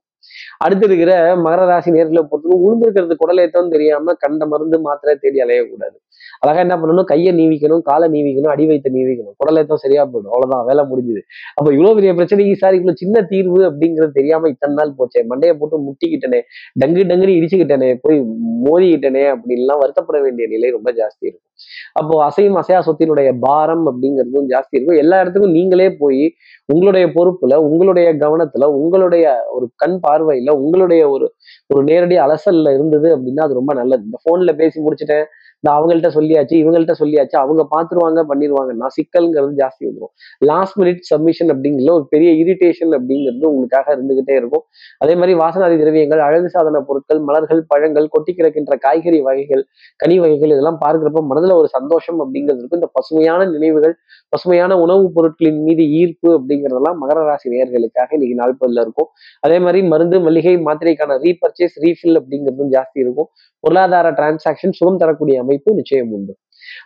அடுத்து 0.58 0.86
இருக்கிற 0.86 1.36
மகர 1.36 1.66
ராசி 1.66 1.90
நேர்களை 1.90 2.22
பொறுத்தவரை 2.30 2.58
உளுந்திருக்கிறது 2.66 3.14
குடலேத்தம் 3.22 3.68
தெரியாம 3.68 4.14
கண்ட 4.14 4.46
மருந்து 4.46 4.80
மாத்திரை 4.80 5.14
தேடி 5.20 5.38
அலையக்கூடாது. 5.38 5.96
அழகா 6.40 6.60
என்ன 6.60 6.76
பண்ணணும்? 6.76 7.04
கையை 7.04 7.32
நீவிக்கணும் 7.34 7.82
காலை 7.82 8.06
நீவிக்கணும் 8.08 8.52
அடி 8.54 8.66
வைத்த 8.66 8.90
நீவிக்கணும். 8.92 9.34
குடலேத்தம் 9.40 9.82
சரியா 9.84 10.02
போயிடும். 10.04 10.32
அவ்வளவுதான் 10.34 10.64
வேலை 10.64 10.84
முடிஞ்சுது. 10.84 11.22
அப்ப 11.54 11.72
இவ்வளவு 11.72 11.94
பெரிய 11.94 12.12
பிரச்சனைக்கு 12.12 12.54
சார் 12.54 12.74
இவ்வளவு 12.74 13.00
சின்ன 13.02 13.22
தீர்வு 13.22 13.60
அப்படிங்கிறது 13.70 14.10
தெரியாம 14.12 14.48
இத்தனை 14.48 14.74
நாள் 14.74 14.94
போச்சே. 14.98 15.22
மண்டையை 15.32 15.54
போட்டு 15.58 15.78
முட்டிக்கிட்டனே 15.88 16.40
டங்கு 16.84 17.04
டங்குன்னு 17.10 17.38
இடிச்சுக்கிட்டனே 17.38 17.90
போய் 18.00 18.20
மோதிக்கிட்டனே 18.66 19.24
அப்படின்லாம் 19.34 19.82
வருத்தப்பட 19.84 20.22
வேண்டிய 20.22 20.48
நிலை 20.48 20.70
ரொம்ப 20.70 20.90
ஜாஸ்தி 20.92 21.24
இருக்கும். 21.30 21.50
அப்போ 21.92 22.14
அசையும் 22.26 22.58
அசையா 22.60 22.80
சொத்தினுடைய 22.86 23.30
பாரம் 23.40 23.84
அப்படிங்கிறதும் 23.86 24.48
ஜாஸ்தி 24.52 24.74
இருக்கும். 24.76 24.96
எல்லா 24.96 25.20
இடத்துக்கும் 25.20 25.52
நீங்களே 25.52 25.88
போய் 25.96 26.22
உங்களுடைய 26.66 27.06
பொறுப்புல 27.16 27.54
உங்களுடைய 27.66 28.08
கவனத்துல 28.16 28.68
உங்களுடைய 28.78 29.24
ஒரு 29.50 29.66
கண் 29.76 29.98
பார்வையில 30.06 30.52
உங்களுடைய 30.58 31.02
ஒரு 31.10 31.26
ஒரு 31.66 31.82
நேரடி 31.84 32.16
அலசல்ல 32.18 32.74
இருந்தது 32.74 33.08
அப்படின்னா 33.16 33.44
அது 33.46 33.54
ரொம்ப 33.54 33.74
நல்லது. 33.74 34.04
இந்த 34.04 34.18
போன்ல 34.28 34.52
பேசி 34.56 34.78
முடிச்சுட்டேன். 34.80 35.26
இந்த 35.64 35.76
அவங்கள்ட்ட 35.76 36.08
சொல்லியாச்சு 36.14 36.54
இவங்கள்ட்ட 36.62 36.94
சொல்லியாச்சு 36.98 37.36
அவங்க 37.36 37.66
பாத்துருவாங்க 37.76 38.24
பண்ணிடுவாங்கன்னா 38.30 38.86
சிக்கல்ங்கிறது 38.96 39.54
ஜாஸ்தி 39.60 39.88
வந்துடும் 39.88 40.12
லாஸ்ட் 40.38 40.80
மினிட் 40.80 41.00
சப்மிஷன் 41.00 41.48
அப்படிங்கிற 41.48 41.90
ஒரு 41.90 42.06
பெரிய 42.08 42.44
இரிட்டேஷன் 42.44 42.92
அப்படிங்கிறது 42.98 43.46
உங்களுக்காக 43.46 43.96
இருந்துகிட்டே 43.96 44.34
இருக்கும். 44.34 44.64
அதே 44.98 45.14
மாதிரி 45.14 45.38
வாசனாதி 45.38 45.78
திரவியங்கள் 45.78 46.18
அழகு 46.18 46.48
சாதன 46.48 46.80
பொருட்கள் 46.80 47.20
மலர்கள் 47.20 47.64
பழங்கள் 47.68 48.08
கொட்டி 48.08 48.34
கிடக்கின்ற 48.34 48.76
காய்கறி 48.78 49.20
வகைகள் 49.20 49.66
கனி 49.96 50.18
வகைகள் 50.18 50.48
இதெல்லாம் 50.48 50.78
பார்க்குறப்ப 50.84 51.22
மனதுல 51.30 51.54
ஒரு 51.54 51.68
சந்தோஷம் 51.68 52.20
அப்படிங்கிறது 52.20 52.58
இருக்கும். 52.58 52.80
இந்த 52.80 52.90
பசுமையான 52.92 53.44
நினைவுகள் 53.44 53.94
பசுமையான 54.28 54.78
உணவுப் 54.80 55.14
பொருட்களின் 55.14 55.62
மீது 55.62 55.90
ஈர்ப்பு 55.90 56.30
அப்படிங்கிறதெல்லாம் 56.38 57.00
மகர 57.02 57.24
ராசி 57.24 57.50
நேர்களுக்காக 57.50 58.08
இன்னைக்கு 58.10 58.36
நாள்பதுல 58.42 58.80
இருக்கும். 58.80 59.08
அதே 59.40 59.58
மாதிரி 59.58 59.82
மருந்து 59.82 60.20
மளிகை 60.20 60.56
மாத்திரைக்கான 60.56 61.18
ரீபர்ச்சேஸ் 61.18 61.76
ரீஃபில் 61.82 62.20
அப்படிங்கிறதும் 62.20 62.72
ஜாஸ்தி 62.76 62.92
இருக்கும். 62.92 63.28
பொருளாதார 63.60 64.10
டிரான்சாக்ஷன் 64.10 64.70
சுகம் 64.70 64.96
தரக்கூடிய 64.96 65.42
அமைப்பு 65.54 65.78
நிச்சயம் 65.80 66.12
உண்டு. 66.18 66.34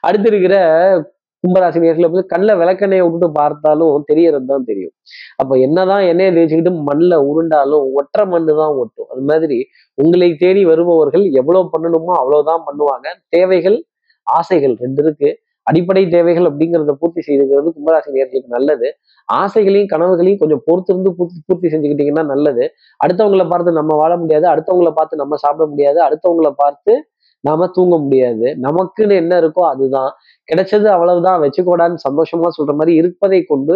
அடுத்து 0.06 0.28
இருக்கிற 0.32 0.56
கும்பராசி 1.44 1.78
நேரத்தில் 1.82 2.08
வந்து 2.10 2.28
கண்ணில் 2.30 2.58
விளக்கெண்ணெயை 2.60 3.02
விட்டுட்டு 3.04 3.28
பார்த்தாலும் 3.40 4.06
தெரியறது 4.10 4.46
தான் 4.52 4.64
தெரியும். 4.70 4.94
அப்போ 5.40 5.54
என்னதான் 5.66 6.04
எண்ணெயை 6.10 6.30
தேய்ச்சிக்கிட்டு 6.36 6.72
மண்ணில் 6.88 7.16
உருண்டாலும் 7.30 7.84
ஒற்றை 7.98 8.24
மண்ணு 8.32 8.54
தான் 8.60 8.74
ஒட்டும். 8.82 9.08
அது 9.12 9.22
மாதிரி 9.30 9.58
உங்களை 10.02 10.28
தேடி 10.42 10.62
வருபவர்கள் 10.70 11.24
எவ்வளவு 11.40 11.70
பண்ணணுமோ 11.74 12.14
அவ்வளவுதான் 12.20 12.64
பண்ணுவாங்க. 12.68 13.06
தேவைகள் 13.36 13.78
ஆசைகள் 14.26 14.74
ரெண்டு 14.84 15.02
இருக்கு. 15.04 15.30
அடிப்படை 15.66 16.02
தேவைகள் 16.14 16.48
அப்படிங்கிறத 16.48 16.92
பூர்த்தி 17.00 17.20
செய்துக்கிறது 17.26 17.68
கும்பராசி 17.76 18.10
நேர்களுக்கு 18.16 18.50
நல்லது. 18.56 18.88
ஆசைகளையும் 19.28 19.90
கனவுகளையும் 19.92 20.40
கொஞ்சம் 20.42 20.62
பொறுத்திருந்து 20.66 21.10
பூர்த்தி 21.18 21.40
பூர்த்தி 21.48 21.68
செஞ்சுக்கிட்டீங்கன்னா 21.72 22.24
நல்லது. 22.32 22.64
அடுத்தவங்கள 23.04 23.44
பார்த்து 23.52 23.78
நம்ம 23.80 23.96
வாழ 24.02 24.12
முடியாது. 24.22 24.46
அடுத்தவங்கள 24.52 24.92
பார்த்து 24.98 25.22
நம்ம 25.22 25.36
சாப்பிட 25.44 25.66
முடியாது. 25.72 25.98
அடுத்தவங்களை 26.06 26.52
பார்த்து 26.62 26.94
நாம 27.40 27.66
தூங்க 27.68 27.98
முடியாது. 27.98 28.58
நமக்குன்னு 28.62 29.14
என்ன 29.14 29.40
இருக்கோ 29.40 29.64
அதுதான். 29.68 30.10
கிடைச்சது 30.48 30.84
அவ்வளவுதான். 30.84 31.42
வச்சுக்கோடான்னு 31.42 31.96
சந்தோஷமா 32.08 32.48
சொல்ற 32.58 32.74
மாதிரி 32.74 32.94
இருப்பதை 32.94 33.44
கொண்டு 33.44 33.74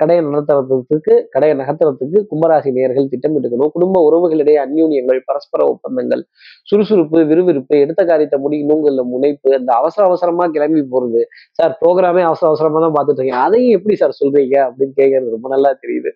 கடையை 0.00 0.20
நடத்துறதுக்கு 0.26 1.14
கடையை 1.30 1.54
நகர்த்துறதுக்கு 1.60 2.18
கும்பராசி 2.30 2.70
நேர்கள் 2.76 3.08
திட்டமிட்டுக்கணும் 3.12 3.72
குடும்ப 3.72 4.02
உறவுகளிடையே 4.08 4.58
அந்யூன்யங்கள் 4.64 5.20
பரஸ்பர 5.28 5.66
ஒப்பந்தங்கள் 5.72 6.22
சுறுசுறுப்பு 6.66 7.20
விறுவிறுப்பு 7.30 7.76
எடுத்த 7.84 8.04
காரியத்தை 8.04 8.38
முடிக்கணுங்கிற 8.44 9.04
முனைப்பு 9.14 9.50
அந்த 9.58 9.70
அவசர 9.72 10.02
அவசரமா 10.10 10.46
கிளம்பி 10.46 10.82
போறது. 10.94 11.22
சார் 11.50 11.74
ப்ரோக்ராமே 11.80 12.22
அவசர 12.28 12.48
அவசரமா 12.50 12.80
தான் 12.80 12.94
பார்த்துட்டு 12.96 13.22
இருக்கேன் 13.22 13.42
அதையும் 13.46 13.76
எப்படி 13.78 13.96
சார் 13.96 14.18
சொல்றீங்க? 14.20 14.56
அப்படின்னு 14.68 14.94
கேட்கறது 15.00 15.34
ரொம்ப 15.36 15.48
நல்லா 15.48 15.72
தெரியுது. 15.84 16.12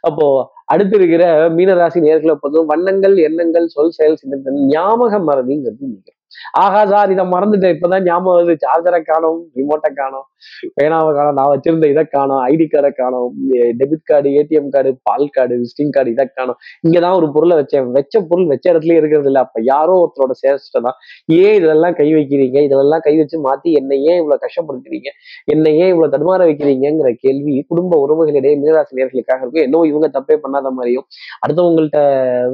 அப்போ 0.00 0.26
அடுத்து 0.64 0.96
இருக்கிற 0.96 1.24
மீனராசி 1.58 2.00
நேர்களை 2.08 2.34
பொறுத்தவரை 2.34 2.70
வண்ணங்கள் 2.72 3.16
எண்ணங்கள் 3.28 3.68
சொல் 3.68 3.96
செயல் 3.98 4.20
சிந்தனை 4.22 4.66
ஞாபக 4.66 5.18
மறதிங்கிறது 5.30 6.12
ஆகா 6.64 6.80
சார் 6.92 7.12
இதை 7.14 7.24
மறந்துட்டேன். 7.34 7.74
இப்பதான் 7.76 8.06
ஞாபகம் 8.08 8.34
வருது. 8.34 8.54
சார்ஜரை 8.64 9.00
காணோம் 9.10 9.40
ரிமோட்டை 9.60 9.90
காணோம் 10.00 10.26
பேனாவை 10.76 11.10
காணும் 11.16 11.36
நான் 11.38 11.50
வச்சிருந்த 11.52 11.86
இதை 11.92 12.02
காணோம் 12.14 12.40
ஐடி 12.50 12.66
கார்டை 12.72 12.90
காணும் 13.00 13.28
டெபிட் 13.80 14.06
கார்டு 14.10 14.28
ஏடிஎம் 14.38 14.70
கார்டு 14.74 14.90
பால் 15.08 15.28
கார்டு 15.36 15.54
விசிட்டிங் 15.62 15.92
கார்டு 15.96 16.10
இதை 16.14 16.24
காணோம். 16.38 16.58
இங்கதான் 16.86 17.16
ஒரு 17.20 17.28
பொருளை 17.34 17.56
வச்சேன். 17.60 17.90
வச்ச 17.96 18.22
பொருள் 18.30 18.48
வச்ச 18.52 18.64
இடத்துல 18.72 18.96
இருக்கிறது 19.00 19.30
இல்ல. 19.32 19.40
அப்ப 19.46 19.60
யாரோ 19.72 19.94
ஒருத்தரோட 20.02 20.34
சேஷ்டம் 20.42 20.86
தான் 20.88 20.98
ஏன் 21.42 21.56
இதெல்லாம் 21.60 21.96
கை 22.00 22.08
வைக்கிறீங்க? 22.18 22.58
இதெல்லாம் 22.68 23.04
கை 23.06 23.14
வச்சு 23.20 23.38
மாத்தி 23.48 23.70
என்னை 23.80 23.98
ஏன் 24.10 24.18
இவ்வளவு 24.22 24.42
கஷ்டப்படுத்துறீங்க? 24.46 25.08
என்னை 25.54 25.72
ஏன் 25.82 25.90
இவ்வளவு 25.94 26.12
தடுமாற 26.14 26.40
வைக்கிறீங்கிற 26.50 27.10
கேள்வி 27.24 27.54
குடும்ப 27.72 27.92
உறவுகளிடையே 28.04 28.54
மீனராசி 28.62 28.98
நேர்களுக்காக 29.00 29.40
இருக்கும். 29.44 29.66
என்னவோ 29.68 29.84
இவங்க 29.92 30.08
தப்பே 30.18 30.36
பண்ணாத 30.44 30.70
மாதிரியும் 30.78 31.06
அடுத்தவங்கள்ட்ட 31.44 32.00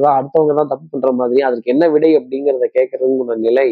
தான் 0.04 0.16
அடுத்தவங்க 0.18 0.54
தான் 0.60 0.70
தப்பு 0.72 0.86
பண்ற 0.94 1.10
மாதிரியும் 1.20 1.48
அதற்கு 1.48 1.72
என்ன 1.74 1.84
விடை 1.94 2.10
அப்படிங்கிறத 2.20 2.68
கேட்கறதுங்கிற 2.78 3.36
நிலை 3.46 3.67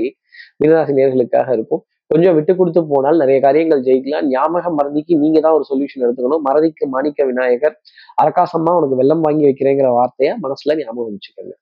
மீனராசி 0.60 0.92
நேர்களுக்காக 0.98 1.50
இருக்கும். 1.58 1.82
கொஞ்சம் 2.12 2.34
விட்டு 2.36 2.52
கொடுத்து 2.58 2.80
போனால் 2.90 3.16
நிறைய 3.22 3.38
காரியங்கள் 3.44 3.80
ஜெயிக்கலாம். 3.86 4.26
ஞாபக 4.32 4.70
மறதிக்கு 4.78 5.14
நீங்க 5.22 5.38
தான் 5.44 5.56
ஒரு 5.58 5.64
சொல்யூஷன் 5.70 6.04
எடுத்துக்கணும். 6.06 6.42
மறதிக்கு 6.48 6.84
மாணிக்க 6.92 7.24
விநாயகர் 7.30 7.74
அரகாசமா 8.22 8.72
உனக்கு 8.78 8.98
வெள்ளம் 9.00 9.24
வாங்கி 9.26 9.44
வைக்கிறேங்கிற 9.48 9.88
வார்த்தையை 9.98 10.32
மனசுல 10.44 10.76
ஞாபகம் 10.82 11.16
வச்சுக்கோங்க. 11.16 11.54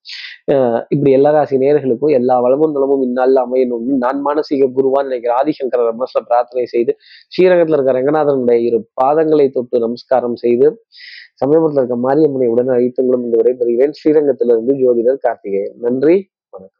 இப்படி 0.95 1.11
எல்லா 1.19 1.31
ராசி 1.37 1.59
நேர்களுக்கும் 1.63 2.15
எல்லா 2.19 2.37
வளமும் 2.47 2.75
நலமும் 2.77 3.05
இந்நாளில் 3.07 3.43
அமையணும்னு 3.45 3.97
நான் 4.05 4.21
மானசீக 4.27 4.69
குருவான்னு 4.77 5.11
நினைக்கிற 5.11 5.33
ஆதிசங்கர 5.41 5.89
மனசுல 6.01 6.23
பிரார்த்தனை 6.31 6.67
செய்து 6.75 6.95
ஸ்ரீரங்கத்துல 7.35 7.79
இருக்க 7.79 7.97
ரங்கநாதனுடைய 7.99 8.59
இரு 8.69 8.81
பாதங்களை 9.03 9.49
தொட்டு 9.57 9.85
நமஸ்காரம் 9.87 10.39
செய்து 10.45 10.69
சமயபுரத்தில் 11.43 11.83
இருக்க 11.83 11.99
மாரியம்மனை 12.07 12.49
உடனே 12.55 12.73
அழைத்துங்களும் 12.77 13.25
இந்த 13.27 13.37
விடைபெறுகிறேன். 13.41 13.95
ஸ்ரீரங்கத்திலிருந்து 14.01 14.75
ஜோதிடர் 14.83 15.25
கார்த்திகேயன். 15.27 15.77
நன்றி 15.87 16.17
வணக்கம். 16.55 16.77